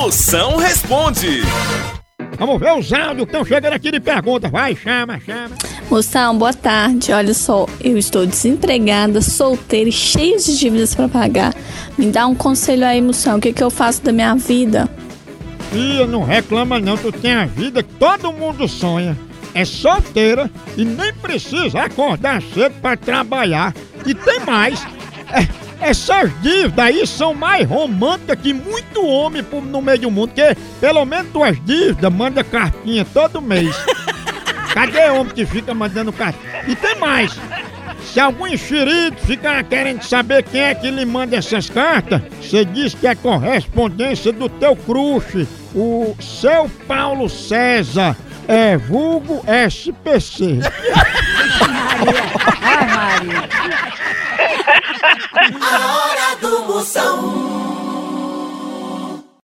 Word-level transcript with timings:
Moção 0.00 0.56
responde. 0.56 1.42
Vamos 2.38 2.58
ver 2.58 2.72
os 2.72 2.90
áudios 2.90 3.16
que 3.16 3.22
estão 3.24 3.44
chegando 3.44 3.74
aqui 3.74 3.90
de 3.90 4.00
pergunta. 4.00 4.48
Vai, 4.48 4.74
chama, 4.74 5.20
chama. 5.20 5.54
Moção, 5.90 6.38
boa 6.38 6.54
tarde. 6.54 7.12
Olha 7.12 7.34
só, 7.34 7.66
eu 7.84 7.98
estou 7.98 8.24
desempregada, 8.24 9.20
solteira 9.20 9.90
e 9.90 9.92
cheia 9.92 10.38
de 10.38 10.58
dívidas 10.58 10.94
para 10.94 11.06
pagar. 11.06 11.54
Me 11.98 12.06
dá 12.06 12.26
um 12.26 12.34
conselho 12.34 12.86
aí, 12.86 13.02
Moção, 13.02 13.36
o 13.36 13.40
que, 13.42 13.52
que 13.52 13.62
eu 13.62 13.68
faço 13.68 14.02
da 14.02 14.10
minha 14.10 14.34
vida? 14.34 14.88
Tia, 15.70 16.06
não 16.06 16.24
reclama 16.24 16.80
não, 16.80 16.96
tu 16.96 17.12
tem 17.12 17.34
a 17.34 17.44
vida 17.44 17.82
que 17.82 17.92
todo 17.96 18.32
mundo 18.32 18.66
sonha. 18.66 19.14
É 19.52 19.66
solteira 19.66 20.50
e 20.78 20.84
nem 20.84 21.12
precisa 21.12 21.78
acordar 21.82 22.40
cedo 22.54 22.72
pra 22.80 22.96
trabalhar. 22.96 23.74
E 24.06 24.14
tem 24.14 24.40
mais. 24.40 24.82
É, 25.30 25.46
essas 25.80 26.30
dívidas 26.42 26.78
aí 26.78 27.06
são 27.06 27.34
mais 27.34 27.66
românticas 27.68 28.38
que 28.40 28.52
muito 28.52 29.04
homem 29.04 29.44
no 29.64 29.80
meio 29.80 29.98
do 29.98 30.10
mundo, 30.10 30.28
porque 30.28 30.56
pelo 30.80 31.04
menos 31.04 31.32
tuas 31.32 31.58
dívidas 31.64 32.12
manda 32.12 32.44
cartinha 32.44 33.04
todo 33.04 33.40
mês. 33.40 33.74
Cadê 34.74 35.08
homem 35.10 35.34
que 35.34 35.44
fica 35.44 35.74
mandando 35.74 36.12
cartinha? 36.12 36.64
E 36.68 36.76
tem 36.76 36.96
mais. 36.96 37.36
Se 38.04 38.18
algum 38.18 38.46
enxerido 38.46 39.16
ficar 39.18 39.62
querendo 39.64 40.02
saber 40.02 40.42
quem 40.42 40.60
é 40.60 40.74
que 40.74 40.90
lhe 40.90 41.04
manda 41.04 41.36
essas 41.36 41.68
cartas, 41.68 42.20
você 42.40 42.64
diz 42.64 42.94
que 42.94 43.06
é 43.06 43.14
correspondência 43.14 44.32
do 44.32 44.48
teu 44.48 44.74
crush, 44.74 45.46
o 45.74 46.16
seu 46.20 46.68
Paulo 46.86 47.28
César, 47.28 48.16
é 48.48 48.76
vulgo 48.76 49.44
SPC. 49.46 50.58
A 52.66 52.68
hora 52.68 53.20
do 53.20 53.32
Moção. 53.32 54.29